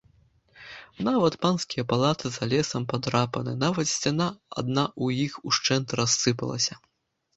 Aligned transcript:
Нават 1.07 1.33
панскія 1.45 1.83
палацы 1.91 2.27
за 2.37 2.43
лесам 2.55 2.87
падрапаны, 2.93 3.51
нават 3.67 3.87
сцяна 3.93 4.27
адна 4.63 4.83
ў 5.03 5.27
іх 5.27 5.33
ушчэнт 5.51 5.87
рассыпалася. 6.01 6.73